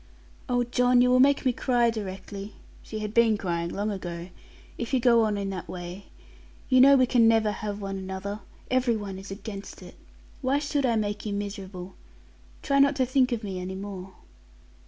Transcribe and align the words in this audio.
'Oh, 0.49 0.63
John, 0.63 0.99
you 0.99 1.11
will 1.11 1.19
make 1.19 1.45
me 1.45 1.53
cry 1.53 1.91
directly' 1.91 2.55
she 2.81 2.97
had 2.97 3.13
been 3.13 3.37
crying 3.37 3.69
long 3.69 3.91
ago 3.91 4.29
'if 4.75 4.95
you 4.95 4.99
go 4.99 5.23
on 5.25 5.37
in 5.37 5.51
that 5.51 5.69
way. 5.69 6.05
You 6.69 6.81
know 6.81 6.95
we 6.95 7.05
can 7.05 7.27
never 7.27 7.51
have 7.51 7.81
one 7.81 7.99
another; 7.99 8.39
every 8.71 8.97
one 8.97 9.19
is 9.19 9.29
against 9.29 9.83
it. 9.83 9.93
Why 10.41 10.57
should 10.57 10.87
I 10.87 10.95
make 10.95 11.27
you 11.27 11.33
miserable? 11.33 11.93
Try 12.63 12.79
not 12.79 12.95
to 12.95 13.05
think 13.05 13.31
of 13.31 13.43
me 13.43 13.59
any 13.59 13.75
more.' 13.75 14.13